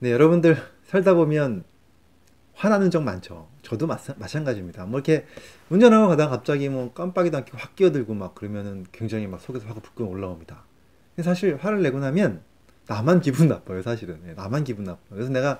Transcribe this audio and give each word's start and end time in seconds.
네, 0.00 0.10
여러분들 0.12 0.56
살다 0.84 1.14
보면 1.14 1.64
화나는 2.54 2.90
적 2.90 3.02
많죠. 3.02 3.48
저도 3.62 3.86
마사, 3.86 4.14
마찬가지입니다. 4.18 4.84
뭐 4.86 4.98
이렇게 4.98 5.26
운전하고 5.70 6.08
가다가 6.08 6.30
갑자기 6.30 6.68
뭐 6.68 6.92
깜빡이도 6.92 7.36
않게 7.38 7.52
확 7.54 7.74
끼어들고 7.76 8.14
막 8.14 8.34
그러면은 8.34 8.84
굉장히 8.92 9.26
막 9.26 9.40
속에서 9.40 9.66
화가 9.66 9.80
불끈 9.80 10.06
올라옵니다. 10.06 10.64
근데 11.14 11.22
사실 11.28 11.56
화를 11.56 11.82
내고 11.82 11.98
나면 11.98 12.42
나만 12.86 13.20
기분 13.20 13.48
나빠요, 13.48 13.82
사실은. 13.82 14.20
네, 14.24 14.34
나만 14.34 14.64
기분 14.64 14.84
나빠요. 14.84 15.06
그래서 15.10 15.30
내가 15.30 15.58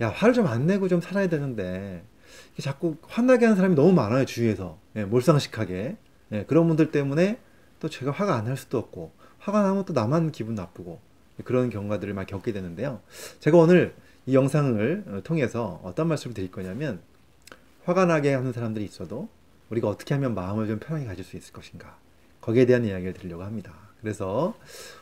야, 0.00 0.08
화를 0.10 0.34
좀 0.34 0.46
안 0.46 0.66
내고 0.66 0.88
좀 0.88 1.00
살아야 1.00 1.28
되는데 1.28 2.04
자꾸 2.60 2.96
화나게 3.02 3.46
하는 3.46 3.56
사람이 3.56 3.74
너무 3.74 3.92
많아요, 3.92 4.24
주위에서. 4.24 4.78
예, 4.96 5.04
몰상식하게. 5.04 5.96
예, 6.32 6.44
그런 6.44 6.66
분들 6.68 6.90
때문에 6.90 7.38
또 7.80 7.88
제가 7.88 8.10
화가 8.12 8.34
안 8.36 8.44
날 8.44 8.56
수도 8.56 8.78
없고 8.78 9.12
화가 9.38 9.62
나면 9.62 9.84
또 9.86 9.92
나만 9.92 10.30
기분 10.32 10.54
나쁘고 10.54 11.00
그런 11.44 11.70
경과들을 11.70 12.14
많이 12.14 12.26
겪게 12.26 12.52
되는데요. 12.52 13.00
제가 13.40 13.56
오늘 13.58 13.94
이 14.26 14.34
영상을 14.34 15.04
어, 15.08 15.20
통해서 15.24 15.80
어떤 15.82 16.08
말씀을 16.08 16.34
드릴 16.34 16.50
거냐면 16.50 17.00
화가 17.84 18.04
나게 18.04 18.34
하는 18.34 18.52
사람들이 18.52 18.84
있어도 18.84 19.28
우리가 19.70 19.88
어떻게 19.88 20.14
하면 20.14 20.34
마음을 20.34 20.66
좀 20.66 20.78
편하게 20.78 21.06
가질 21.06 21.24
수 21.24 21.36
있을 21.36 21.52
것인가 21.52 21.96
거기에 22.40 22.66
대한 22.66 22.84
이야기를 22.84 23.14
드리려고 23.14 23.42
합니다. 23.42 23.72
그래서 24.00 24.54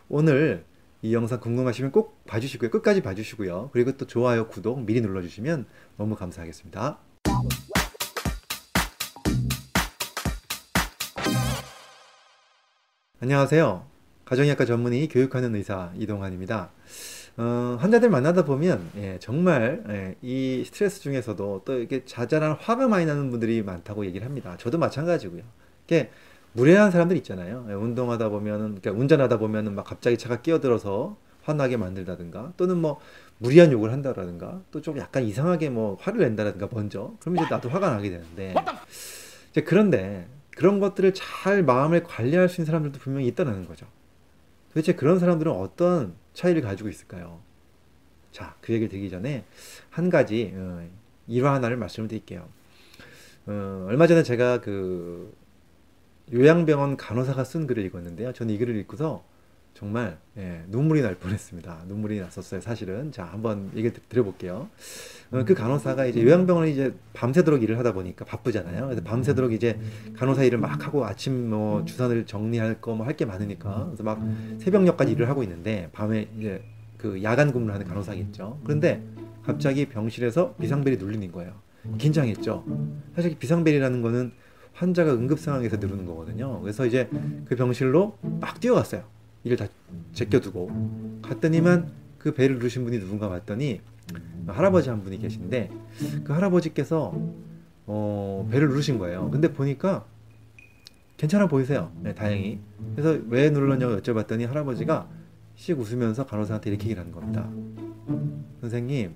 오늘 0.08 0.64
이 1.02 1.14
영상 1.14 1.40
궁금하시면 1.40 1.92
꼭 1.92 2.24
봐주시고요. 2.26 2.70
끝까지 2.70 3.02
봐주시고요. 3.02 3.70
그리고 3.72 3.96
또 3.96 4.06
좋아요, 4.06 4.48
구독 4.48 4.84
미리 4.84 5.00
눌러주시면 5.00 5.66
너무 5.96 6.16
감사하겠습니다. 6.16 6.98
안녕하세요. 13.20 13.95
가정의학과 14.26 14.64
전문의 14.64 15.08
교육하는 15.08 15.54
의사 15.54 15.92
이동환입니다. 15.96 16.70
어, 17.38 17.76
환자들 17.78 18.10
만나다 18.10 18.44
보면 18.44 18.90
예, 18.96 19.18
정말 19.20 19.84
예, 19.88 20.16
이 20.20 20.64
스트레스 20.66 21.00
중에서도 21.00 21.62
또 21.64 21.72
이렇게 21.78 22.04
자잘한 22.04 22.52
화가 22.58 22.88
많이 22.88 23.06
나는 23.06 23.30
분들이 23.30 23.62
많다고 23.62 24.04
얘기를 24.04 24.26
합니다. 24.26 24.56
저도 24.58 24.78
마찬가지고요. 24.78 25.42
이게 25.86 26.10
무례한 26.54 26.90
사람들 26.90 27.16
있잖아요. 27.18 27.66
예, 27.68 27.74
운동하다 27.74 28.30
보면은 28.30 28.80
그러니까 28.80 28.90
운전하다 28.92 29.38
보면은 29.38 29.74
막 29.74 29.84
갑자기 29.84 30.18
차가 30.18 30.40
끼어들어서 30.42 31.16
화나게 31.42 31.76
만들다든가 31.76 32.54
또는 32.56 32.78
뭐 32.78 32.98
무리한 33.38 33.70
욕을 33.70 33.92
한다라든가 33.92 34.62
또 34.72 34.80
좀 34.80 34.98
약간 34.98 35.22
이상하게 35.22 35.70
뭐 35.70 35.96
화를 36.00 36.20
낸다라든가 36.22 36.68
먼저 36.72 37.14
그러면 37.20 37.44
이제 37.44 37.54
나도 37.54 37.68
화가 37.68 37.90
나게 37.90 38.10
되는데 38.10 38.54
이제 39.52 39.62
그런데 39.62 40.26
그런 40.56 40.80
것들을 40.80 41.12
잘 41.14 41.62
마음을 41.62 42.02
관리할 42.02 42.48
수 42.48 42.56
있는 42.60 42.66
사람들도 42.66 42.98
분명히 42.98 43.28
있다는 43.28 43.66
거죠. 43.68 43.86
도대체 44.76 44.94
그런 44.94 45.18
사람들은 45.18 45.50
어떤 45.50 46.14
차이를 46.34 46.60
가지고 46.60 46.90
있을까요? 46.90 47.40
자, 48.30 48.54
그 48.60 48.74
얘기를 48.74 48.90
드리기 48.90 49.08
전에 49.08 49.42
한 49.88 50.10
가지 50.10 50.52
어, 50.54 50.86
일화 51.26 51.54
하나를 51.54 51.78
말씀을 51.78 52.08
드릴게요. 52.08 52.46
어, 53.46 53.86
얼마 53.88 54.06
전에 54.06 54.22
제가 54.22 54.60
그 54.60 55.34
요양병원 56.30 56.98
간호사가 56.98 57.42
쓴 57.44 57.66
글을 57.66 57.86
읽었는데요. 57.86 58.34
저는 58.34 58.54
이 58.54 58.58
글을 58.58 58.76
읽고서 58.76 59.24
정말 59.76 60.16
예, 60.38 60.62
눈물이 60.68 61.02
날 61.02 61.16
뻔했습니다. 61.16 61.84
눈물이 61.86 62.18
났었어요, 62.20 62.62
사실은. 62.62 63.12
자, 63.12 63.24
한번 63.24 63.70
얘기 63.76 63.92
드려볼게요. 64.08 64.68
어, 65.32 65.44
그 65.44 65.52
간호사가 65.52 66.06
이제 66.06 66.22
요양병원에 66.24 66.70
이제 66.70 66.94
밤새도록 67.12 67.62
일을 67.62 67.78
하다 67.78 67.92
보니까 67.92 68.24
바쁘잖아요. 68.24 68.86
그래서 68.86 69.02
밤새도록 69.02 69.52
이제 69.52 69.78
간호사 70.16 70.44
일을 70.44 70.58
막 70.58 70.86
하고 70.86 71.04
아침 71.04 71.50
뭐 71.50 71.84
주산을 71.84 72.24
정리할 72.24 72.80
거 72.80 72.94
뭐 72.94 73.04
할 73.04 73.16
게 73.16 73.26
많으니까 73.26 73.84
그래서 73.86 74.02
막 74.02 74.18
새벽녘까지 74.58 75.12
일을 75.12 75.28
하고 75.28 75.42
있는데 75.42 75.90
밤에 75.92 76.26
이제 76.38 76.62
그 76.96 77.22
야간 77.22 77.52
근무를 77.52 77.74
하는 77.74 77.86
간호사겠죠. 77.86 78.60
그런데 78.64 79.02
갑자기 79.44 79.86
병실에서 79.86 80.54
비상벨이 80.54 80.96
눌리는 80.96 81.30
거예요. 81.32 81.52
긴장했죠. 81.98 82.64
사실 83.14 83.38
비상벨이라는 83.38 84.00
거는 84.00 84.32
환자가 84.72 85.12
응급 85.12 85.38
상황에서 85.38 85.76
누르는 85.76 86.06
거거든요. 86.06 86.60
그래서 86.62 86.86
이제 86.86 87.08
그 87.44 87.54
병실로 87.56 88.16
막 88.22 88.58
뛰어갔어요. 88.60 89.04
이를 89.46 89.56
다 89.56 89.68
제껴두고 90.12 91.20
갔더니만 91.22 91.92
그 92.18 92.34
배를 92.34 92.56
누르신 92.56 92.82
분이 92.82 92.98
누군가 92.98 93.28
봤더니 93.28 93.80
할아버지 94.48 94.88
한 94.88 95.04
분이 95.04 95.18
계신데 95.18 95.70
그 96.24 96.32
할아버지께서 96.32 97.14
어, 97.86 98.48
배를 98.50 98.68
누르신 98.68 98.98
거예요. 98.98 99.30
근데 99.30 99.52
보니까 99.52 100.04
괜찮아 101.16 101.46
보이세요. 101.46 101.92
네, 102.02 102.12
다행히. 102.12 102.58
그래서 102.96 103.20
왜 103.28 103.48
눌렀냐고 103.50 103.96
여쭤봤더니 103.98 104.48
할아버지가 104.48 105.08
씩 105.54 105.78
웃으면서 105.78 106.26
간호사한테 106.26 106.70
이렇게 106.70 106.86
얘기를 106.86 107.00
하는 107.00 107.12
겁니다. 107.12 107.48
선생님, 108.60 109.14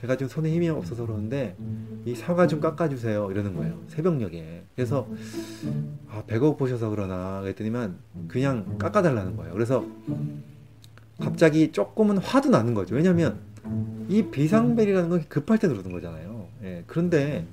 제가 0.00 0.16
지금 0.16 0.28
손에 0.28 0.50
힘이 0.50 0.68
없어서 0.68 1.06
그러는데 1.06 1.56
이 2.04 2.14
사과 2.14 2.46
좀 2.46 2.60
깎아주세요 2.60 3.30
이러는 3.30 3.54
거예요 3.54 3.80
새벽녘에. 3.88 4.64
그래서 4.74 5.08
아 6.10 6.22
배가 6.26 6.46
고프셔서 6.46 6.90
그러나 6.90 7.40
그랬더니만 7.40 7.96
그냥 8.28 8.76
깎아달라는 8.78 9.36
거예요. 9.36 9.52
그래서 9.54 9.84
갑자기 11.20 11.72
조금은 11.72 12.18
화도 12.18 12.50
나는 12.50 12.74
거죠. 12.74 12.94
왜냐하면 12.94 13.38
이 14.08 14.22
비상벨이라는 14.22 15.08
건 15.08 15.24
급할 15.28 15.58
때 15.58 15.66
누르는 15.66 15.90
거잖아요. 15.90 16.46
예, 16.62 16.84
그런데 16.86 17.46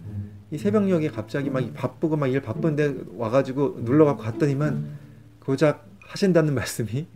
이 0.52 0.58
새벽녘에 0.58 1.10
갑자기 1.10 1.50
막 1.50 1.64
바쁘고 1.74 2.18
막 2.18 2.28
일 2.28 2.42
바쁜데 2.42 3.06
와가지고 3.16 3.80
눌러갖고 3.84 4.22
갔더니만 4.22 4.98
고작 5.40 5.88
하신다는 6.02 6.54
말씀이 6.56 7.08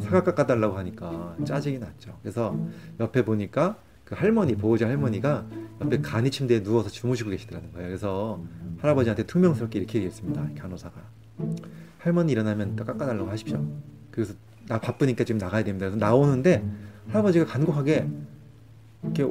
사과 0.00 0.24
깎아달라고 0.24 0.76
하니까 0.78 1.36
짜증이 1.44 1.78
났죠. 1.78 2.18
그래서 2.22 2.58
옆에 3.00 3.24
보니까 3.24 3.76
그 4.04 4.14
할머니 4.14 4.54
보호자 4.54 4.86
할머니가 4.86 5.46
옆에 5.80 6.00
간이 6.00 6.30
침대에 6.30 6.62
누워서 6.62 6.90
주무시고 6.90 7.30
계시더라는 7.30 7.72
거예요. 7.72 7.88
그래서 7.88 8.42
할아버지한테 8.78 9.24
퉁명스럽게 9.24 9.78
이렇게 9.78 9.98
얘기했습니다. 9.98 10.50
간호사가 10.58 10.94
할머니 11.98 12.32
일어나면 12.32 12.76
깎아달라고 12.76 13.30
하십시오. 13.30 13.64
그래서 14.10 14.34
나 14.68 14.78
바쁘니까 14.78 15.24
지금 15.24 15.38
나가야 15.38 15.64
됩니다. 15.64 15.86
그래서 15.86 15.96
나오는데 15.96 16.64
할아버지가 17.08 17.46
간곡하게 17.46 18.08
이렇게 19.02 19.26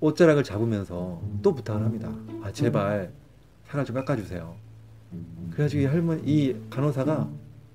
옷자락을 0.00 0.44
잡으면서 0.44 1.22
또 1.42 1.54
부탁을 1.54 1.82
합니다. 1.82 2.12
아 2.42 2.52
제발 2.52 3.10
살을 3.66 3.84
좀 3.84 3.94
깎아주세요. 3.96 4.54
그래가지고 5.52 5.82
이 5.82 5.84
할머니 5.86 6.22
이 6.24 6.56
간호사가 6.70 7.28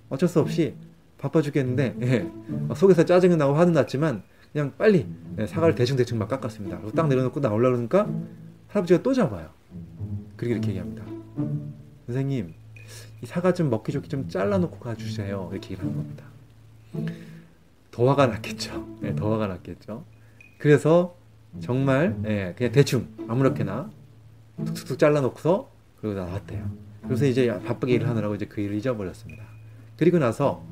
어쩔 0.10 0.30
수 0.30 0.40
없이 0.40 0.76
바빠 1.18 1.42
죽겠는데 1.42 1.96
예, 2.02 2.76
속에서 2.76 3.06
짜증이 3.06 3.38
나고 3.38 3.54
화는 3.54 3.74
났지만 3.74 4.24
그냥 4.54 4.72
빨리 4.78 5.08
네, 5.36 5.48
사과를 5.48 5.74
대충대충 5.76 6.20
막 6.20 6.28
깎았습니다. 6.30 6.78
그리고 6.80 6.92
딱 6.96 7.08
내려놓고 7.08 7.42
나올라 7.42 7.70
그러니까 7.72 8.08
할아버지가 8.68 9.02
또 9.02 9.14
잡아요. 9.14 9.50
그리고 10.36 10.54
이렇게 10.54 10.70
얘기합니다. 10.70 11.04
선생님, 12.06 12.54
이 13.22 13.26
사과 13.26 13.54
좀 13.54 13.70
먹기 13.70 13.92
좋게 13.92 14.08
좀 14.08 14.30
잘라놓고 14.30 14.80
가주세요. 14.80 15.50
이렇게 15.52 15.72
얘기를 15.72 15.84
하는 15.84 15.96
겁니다. 15.96 16.26
더 17.92 18.08
화가 18.08 18.28
났겠죠. 18.28 18.98
네, 19.02 19.16
더 19.16 19.32
화가 19.34 19.48
났겠죠. 19.48 20.06
그래서 20.60 21.18
정말 21.60 22.16
네, 22.22 22.54
그냥 22.58 22.72
대충 22.72 23.08
아무렇게나 23.28 23.90
툭툭툭 24.66 25.00
잘라놓고서 25.00 25.72
그리고 26.00 26.16
나왔대요. 26.20 26.70
그래서 27.04 27.26
이제 27.26 27.48
바쁘게 27.66 27.94
일을 27.94 28.08
하느라고 28.08 28.36
이제 28.36 28.46
그 28.46 28.62
일을 28.62 28.76
잊어버렸습니다. 28.76 29.44
그리고 29.98 30.20
나서 30.20 30.64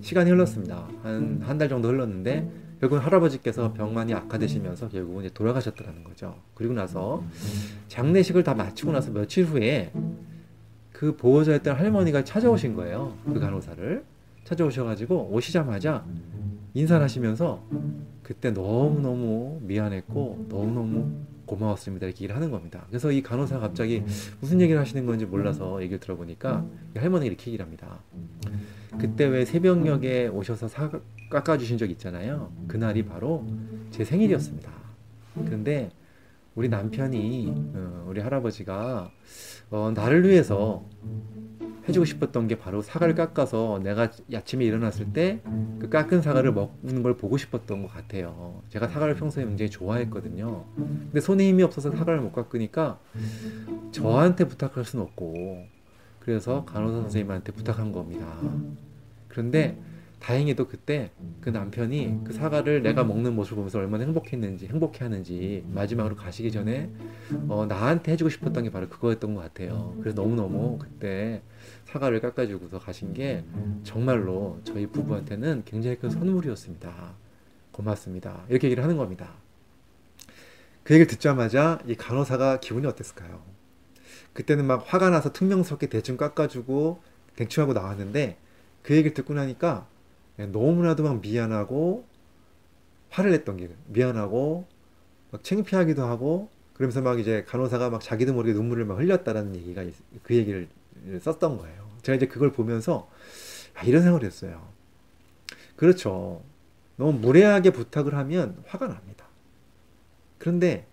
시간이 0.00 0.30
흘렀습니다. 0.30 0.88
한 1.02 1.42
한 1.42 1.58
달 1.58 1.68
정도 1.68 1.88
흘렀는데 1.88 2.50
결국은 2.86 3.00
할아버지께서 3.00 3.72
병만이 3.72 4.14
악화되시면서 4.14 4.88
결국은 4.88 5.24
이제 5.24 5.34
돌아가셨다는 5.34 6.04
거죠. 6.04 6.36
그리고 6.54 6.72
나서 6.72 7.22
장례식을 7.88 8.44
다 8.44 8.54
마치고 8.54 8.92
나서 8.92 9.10
며칠 9.10 9.44
후에 9.44 9.92
그 10.92 11.16
보호자였던 11.16 11.76
할머니가 11.76 12.24
찾아오신 12.24 12.74
거예요. 12.74 13.16
그 13.24 13.38
간호사를 13.38 14.04
찾아오셔가지고 14.44 15.30
오시자마자 15.32 16.04
인사를 16.74 17.02
하시면서 17.02 17.62
그때 18.22 18.50
너무너무 18.50 19.58
미안했고 19.62 20.46
너무너무 20.48 21.10
고마웠습니다. 21.46 22.06
이렇게 22.06 22.22
얘기를 22.24 22.36
하는 22.36 22.50
겁니다. 22.50 22.84
그래서 22.88 23.10
이 23.10 23.22
간호사가 23.22 23.60
갑자기 23.60 24.02
무슨 24.40 24.60
얘기를 24.60 24.80
하시는 24.80 25.06
건지 25.06 25.26
몰라서 25.26 25.80
얘기를 25.82 25.98
들어보니까 25.98 26.64
할머니가 26.94 27.26
이렇게 27.26 27.50
얘기를 27.50 27.64
합니다. 27.64 27.98
그때 28.98 29.26
왜 29.26 29.44
새벽녘에 29.44 30.28
오셔서 30.28 30.68
사, 30.68 30.90
깎아주신 31.30 31.78
적 31.78 31.90
있잖아요. 31.90 32.52
그날이 32.68 33.04
바로 33.04 33.44
제 33.90 34.04
생일이었습니다. 34.04 34.70
그런데 35.44 35.90
우리 36.54 36.68
남편이 36.68 37.52
어, 37.74 38.06
우리 38.08 38.20
할아버지가 38.20 39.10
어, 39.70 39.92
나를 39.94 40.26
위해서 40.28 40.84
해주고 41.88 42.04
싶었던 42.04 42.48
게 42.48 42.58
바로 42.58 42.82
사과를 42.82 43.14
깎아서 43.14 43.80
내가 43.82 44.10
아침에 44.34 44.64
일어났을 44.64 45.12
때 45.12 45.40
그 45.78 45.90
깎은 45.90 46.22
사과를 46.22 46.52
먹는 46.52 47.02
걸 47.02 47.16
보고 47.16 47.36
싶었던 47.36 47.82
것 47.82 47.88
같아요. 47.92 48.62
제가 48.70 48.88
사과를 48.88 49.14
평소에 49.14 49.44
굉장히 49.44 49.70
좋아했거든요. 49.70 50.64
근데 50.74 51.20
손에 51.20 51.46
힘이 51.48 51.62
없어서 51.62 51.90
사과를 51.90 52.20
못 52.20 52.32
깎으니까 52.32 52.98
저한테 53.92 54.48
부탁할 54.48 54.84
수는 54.84 55.04
없고 55.04 55.64
그래서 56.20 56.64
간호사 56.64 57.02
선생님한테 57.02 57.52
부탁한 57.52 57.92
겁니다. 57.92 58.26
그런데 59.28 59.78
다행히도 60.20 60.66
그때 60.66 61.10
그 61.40 61.50
남편이 61.50 62.20
그 62.24 62.32
사과를 62.32 62.82
내가 62.82 63.04
먹는 63.04 63.34
모습을 63.34 63.56
보면서 63.56 63.78
얼마나 63.78 64.04
행복했는지 64.04 64.66
행복해 64.66 65.04
하는지 65.04 65.64
마지막으로 65.68 66.16
가시기 66.16 66.50
전에 66.50 66.90
어, 67.48 67.66
나한테 67.68 68.12
해주고 68.12 68.30
싶었던 68.30 68.64
게 68.64 68.70
바로 68.70 68.88
그거였던 68.88 69.34
것 69.34 69.42
같아요. 69.42 69.94
그래서 70.00 70.16
너무 70.16 70.34
너무 70.34 70.78
그때 70.78 71.42
사과를 71.84 72.20
깎아주고서 72.20 72.78
가신 72.78 73.12
게 73.12 73.44
정말로 73.84 74.58
저희 74.64 74.86
부부한테는 74.86 75.62
굉장히 75.64 75.96
큰 75.98 76.10
선물이었습니다. 76.10 77.14
고맙습니다. 77.70 78.44
이렇게 78.48 78.66
얘기를 78.66 78.82
하는 78.82 78.96
겁니다. 78.96 79.34
그 80.82 80.94
얘기를 80.94 81.06
듣자마자 81.06 81.78
이 81.86 81.94
간호사가 81.94 82.60
기분이 82.60 82.86
어땠을까요? 82.86 83.42
그때는 84.32 84.66
막 84.66 84.84
화가 84.86 85.10
나서 85.10 85.32
퉁명스럽게 85.32 85.88
대충 85.88 86.16
깎아주고 86.16 87.00
대충하고 87.36 87.74
나왔는데 87.74 88.38
그 88.82 88.94
얘기를 88.94 89.14
듣고 89.14 89.34
나니까 89.34 89.86
너무나도 90.36 91.02
막 91.02 91.20
미안하고 91.20 92.04
화를 93.10 93.30
냈던 93.30 93.56
게 93.56 93.70
미안하고 93.86 94.66
막 95.30 95.42
창피하기도 95.42 96.04
하고 96.04 96.50
그러면서 96.74 97.00
막 97.00 97.18
이제 97.18 97.44
간호사가 97.48 97.88
막 97.88 98.02
자기도 98.02 98.34
모르게 98.34 98.52
눈물을 98.52 98.84
막 98.84 98.98
흘렸다라는 98.98 99.56
얘기가 99.56 99.84
그 100.22 100.34
얘기를 100.34 100.68
썼던 101.20 101.56
거예요. 101.56 101.88
제가 102.02 102.16
이제 102.16 102.26
그걸 102.26 102.52
보면서 102.52 103.08
아, 103.74 103.82
이런 103.84 104.02
생각을 104.02 104.24
했어요. 104.24 104.68
그렇죠. 105.76 106.42
너무 106.96 107.12
무례하게 107.12 107.70
부탁을 107.70 108.14
하면 108.14 108.62
화가 108.66 108.88
납니다. 108.88 109.26
그런데 110.38 110.86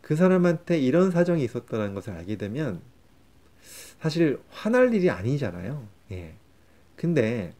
그 0.00 0.16
사람한테 0.16 0.78
이런 0.78 1.10
사정이 1.10 1.44
있었다는 1.44 1.94
것을 1.94 2.12
알게 2.12 2.36
되면 2.36 2.80
사실 4.00 4.40
화날 4.50 4.92
일이 4.94 5.10
아니잖아요. 5.10 5.86
예. 6.12 6.34
근데 6.96 7.54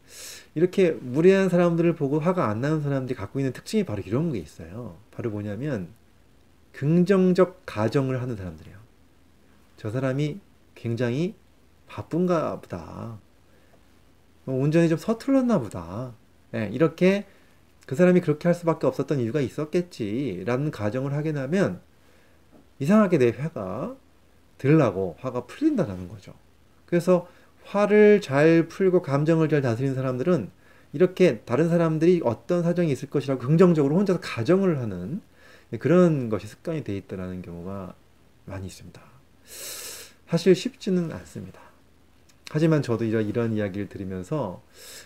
이렇게 0.53 0.91
무례한 0.91 1.49
사람들을 1.49 1.95
보고 1.95 2.19
화가 2.19 2.47
안 2.47 2.61
나는 2.61 2.81
사람들이 2.81 3.15
갖고 3.15 3.39
있는 3.39 3.53
특징이 3.53 3.83
바로 3.85 4.01
이런 4.05 4.31
게 4.31 4.39
있어요. 4.39 4.97
바로 5.11 5.29
뭐냐면 5.29 5.89
긍정적 6.73 7.63
가정을 7.65 8.21
하는 8.21 8.35
사람들이에요. 8.35 8.77
저 9.77 9.89
사람이 9.89 10.39
굉장히 10.75 11.35
바쁜가 11.87 12.61
보다. 12.61 13.19
뭐 14.45 14.61
운전이 14.61 14.89
좀 14.89 14.97
서툴렀나 14.97 15.59
보다. 15.59 16.13
예, 16.53 16.69
이렇게 16.71 17.25
그 17.85 17.95
사람이 17.95 18.21
그렇게 18.21 18.47
할 18.47 18.55
수밖에 18.55 18.87
없었던 18.87 19.19
이유가 19.19 19.41
있었겠지라는 19.41 20.71
가정을 20.71 21.13
하게 21.13 21.33
되면 21.33 21.81
이상하게 22.79 23.17
내 23.17 23.29
화가 23.29 23.95
들라고 24.57 25.15
화가 25.19 25.45
풀린다는 25.45 26.07
거죠. 26.07 26.33
그래서 26.85 27.27
화를 27.65 28.21
잘 28.21 28.67
풀고 28.67 29.01
감정을 29.01 29.49
잘 29.49 29.61
다스리는 29.61 29.95
사람들은 29.95 30.49
이렇게 30.93 31.39
다른 31.39 31.69
사람들이 31.69 32.21
어떤 32.23 32.63
사정이 32.63 32.91
있을 32.91 33.09
것이라고 33.09 33.39
긍정적으로 33.41 33.95
혼자서 33.95 34.19
가정을 34.19 34.79
하는 34.79 35.21
그런 35.79 36.29
것이 36.29 36.47
습관이 36.47 36.83
돼 36.83 36.97
있다는 36.97 37.41
경우가 37.41 37.95
많이 38.45 38.67
있습니다. 38.67 39.01
사실 40.27 40.55
쉽지는 40.55 41.11
않습니다. 41.11 41.61
하지만 42.49 42.81
저도 42.81 43.05
이런 43.05 43.53
이야기를 43.53 43.87
들으면서 43.87 44.61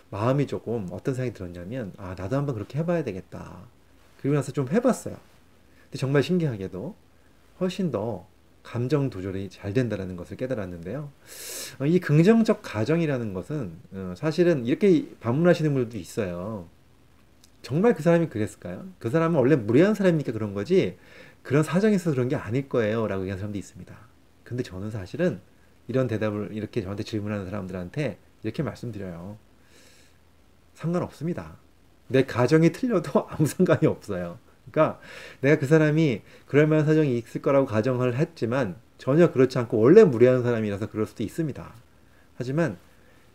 마음이 0.10 0.48
조금 0.48 0.88
어떤 0.92 1.13
생각이 1.13 1.36
들었냐면 1.36 1.94
아 1.98 2.16
나도 2.18 2.36
한번 2.36 2.56
그렇게 2.56 2.80
해봐야 2.80 3.04
되겠다. 3.04 3.60
그리고 4.19 4.36
나서 4.36 4.51
좀 4.51 4.68
해봤어요. 4.69 5.16
근데 5.84 5.98
정말 6.00 6.24
신기하게도 6.24 6.96
훨씬 7.60 7.92
더 7.92 8.28
감정 8.65 9.12
조절이 9.12 9.50
잘 9.50 9.73
된다는 9.73 10.15
것을 10.15 10.38
깨달았는데요. 10.38 11.12
어, 11.79 11.85
이 11.85 12.00
긍정적 12.00 12.62
가정이라는 12.63 13.33
것은 13.33 13.73
어, 13.91 14.13
사실은 14.17 14.65
이렇게 14.65 15.07
반문하시는 15.19 15.71
분들도 15.71 15.97
있어요. 16.00 16.67
정말 17.62 17.94
그 17.94 18.01
사람이 18.01 18.27
그랬을까요? 18.27 18.88
그 18.97 19.09
사람은 19.12 19.39
원래 19.39 19.56
무례한 19.56 19.94
사람이니까 19.94 20.31
그런 20.31 20.53
거지 20.53 20.97
그런 21.44 21.63
사정이 21.63 21.95
있어서 21.95 22.12
그런 22.12 22.27
게 22.27 22.35
아닐 22.35 22.67
거예요 22.67 23.07
라고 23.07 23.21
얘기하는 23.21 23.39
사람도 23.39 23.57
있습니다. 23.57 23.95
근데 24.44 24.63
저는 24.63 24.89
사실은 24.89 25.41
이런 25.88 26.07
대답을 26.07 26.50
이렇게 26.51 26.81
저한테 26.81 27.03
질문하는 27.03 27.45
사람들한테 27.45 28.17
이렇게 28.44 28.63
말씀드려요. 28.63 29.38
상관없습니다. 30.73 31.57
내 32.07 32.25
가정이 32.25 32.71
틀려도 32.71 33.27
아무 33.29 33.45
상관이 33.45 33.85
없어요. 33.85 34.39
그러니까 34.71 35.00
내가 35.41 35.59
그 35.59 35.65
사람이 35.67 36.21
그럴 36.47 36.67
만한 36.67 36.85
사정이 36.85 37.17
있을 37.17 37.41
거라고 37.41 37.65
가정을 37.65 38.15
했지만 38.17 38.75
전혀 38.97 39.31
그렇지 39.31 39.57
않고 39.57 39.77
원래 39.77 40.03
무례한 40.03 40.44
사람이라서 40.44 40.89
그럴 40.89 41.06
수도 41.06 41.23
있습니다. 41.23 41.73
하지만 42.38 42.77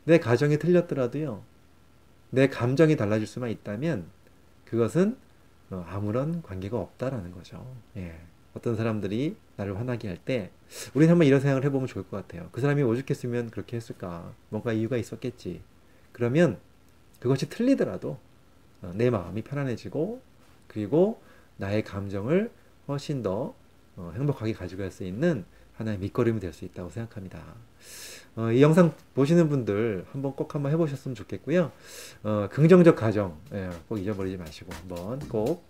내 0.05 0.19
가정이 0.19 0.59
틀렸더라도요. 0.59 1.43
내 2.31 2.49
감정이 2.49 2.97
달라질 2.97 3.27
수만 3.27 3.51
있다면 3.51 4.07
그것은 4.65 5.17
어, 5.71 5.85
아무런 5.89 6.43
관계가 6.43 6.77
없다라는 6.79 7.33
거죠. 7.33 7.65
예. 7.97 8.19
어떤 8.55 8.75
사람들이 8.77 9.37
나를 9.57 9.79
화나게 9.79 10.09
할 10.09 10.17
때 10.25 10.51
우리는 10.95 11.11
한번 11.13 11.27
이런 11.27 11.41
생각을 11.41 11.65
해보면 11.65 11.87
좋을 11.87 12.05
것 12.09 12.17
같아요. 12.17 12.49
그 12.53 12.61
사람이 12.61 12.83
오죽했으면 12.83 13.51
그렇게 13.51 13.77
했을까? 13.77 14.33
뭔가 14.49 14.73
이유가 14.73 14.97
있었겠지. 14.97 15.61
그러면 16.13 16.59
그것이 17.21 17.49
틀리더라도 17.49 18.19
어, 18.83 18.93
내 18.95 19.11
마음이 19.11 19.43
편안해지고 19.43 20.21
그리고 20.71 21.21
나의 21.57 21.83
감정을 21.83 22.51
훨씬 22.87 23.23
더 23.23 23.55
어, 23.97 24.13
행복하게 24.15 24.53
가져갈 24.53 24.91
수 24.91 25.05
있는 25.05 25.45
하나의 25.77 25.99
밑거름이 25.99 26.39
될 26.41 26.53
수 26.53 26.65
있다고 26.65 26.91
생각합니다. 26.91 27.43
어, 28.37 28.53
이 28.53 28.63
영상 28.63 28.95
보시는 29.15 29.49
분들 29.49 30.07
한번 30.13 30.35
꼭 30.37 30.55
한번 30.55 30.71
해보셨으면 30.73 31.17
좋겠고요. 31.17 31.73
어, 32.23 32.49
긍정적 32.53 32.95
가정 32.95 33.37
예, 33.53 33.69
꼭 33.89 33.99
잊어버리지 33.99 34.37
마시고 34.37 34.73
한번 34.73 35.19
꼭 35.29 35.69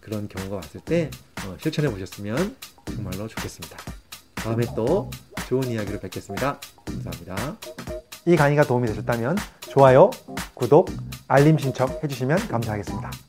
그런 0.00 0.28
경우가 0.28 0.56
왔을 0.56 0.80
때 0.80 1.10
어, 1.46 1.56
실천해 1.58 1.90
보셨으면 1.90 2.56
정말로 2.86 3.26
좋겠습니다. 3.28 3.78
다음에 4.34 4.66
또 4.76 5.10
좋은 5.48 5.64
이야기로 5.64 5.98
뵙겠습니다. 6.00 6.60
감사합니다. 6.84 7.56
이 8.26 8.36
강의가 8.36 8.64
도움이 8.64 8.86
되셨다면 8.88 9.36
좋아요, 9.60 10.10
구독, 10.54 10.90
알림 11.28 11.56
신청 11.56 11.88
해주시면 12.02 12.48
감사하겠습니다. 12.48 13.25